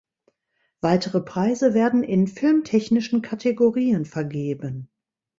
Weitere 0.79 1.21
Preise 1.21 1.75
werden 1.75 2.01
in 2.03 2.25
filmtechnischen 2.25 3.21
Kategorien 3.21 4.05
vergeben. 4.05 4.89